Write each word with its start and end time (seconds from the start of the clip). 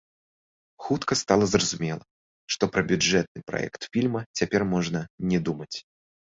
Хутка 0.85 1.13
стала 1.21 1.45
зразумела, 1.51 1.99
што 2.55 2.69
пра 2.77 2.81
бюджэтны 2.93 3.45
праект 3.51 3.87
фільма 3.97 4.25
цяпер 4.41 4.61
можна 4.73 4.99
не 5.33 5.39
думаць. 5.51 5.73